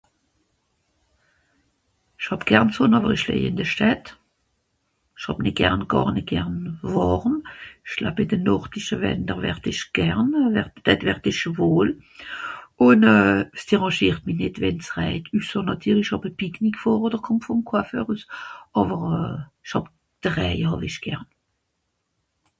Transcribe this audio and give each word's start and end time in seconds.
esch 2.19 2.29
hàb 2.31 2.43
gern 2.51 2.69
sonn 2.75 2.95
àwer 2.97 3.13
esch 3.15 3.27
leij 3.29 3.45
ìn 3.49 3.59
de 3.59 3.65
schät 3.73 4.05
esch 5.17 5.27
hàb 5.29 5.39
nìt 5.43 5.57
gern 5.61 5.81
gàr 5.91 6.09
nìt 6.13 6.29
gern 6.31 6.53
wàrm 6.93 7.35
esch'gleub 7.87 8.17
ìn 8.21 8.31
de 8.31 8.37
nordische 8.47 8.95
Länder 9.03 9.37
wert'esch 9.45 9.85
gern 9.97 10.29
wer 10.53 10.67
det 10.85 11.01
wert 11.07 11.25
esch 11.31 11.45
voll 11.57 11.91
un 12.87 12.99
euh 13.13 13.39
s'dérangiertm'i 13.61 14.33
nìt 14.37 14.55
wenn's 14.61 14.89
reijt 14.97 15.25
üsser 15.37 15.63
nàtirli 15.65 16.01
esch'hàb 16.03 16.25
a 16.29 16.31
pique 16.39 16.61
nique 16.63 16.81
vor 16.83 16.99
oder 17.07 17.21
kommt 17.25 17.45
vom 17.47 17.61
Coiffeur 17.69 18.05
rüss 18.07 18.25
àwer 18.79 18.99
euh 19.17 19.37
esch 19.65 19.75
hàb 19.75 19.85
d'reije 20.23 20.65
haw'esch 20.71 21.01
gern 21.05 21.27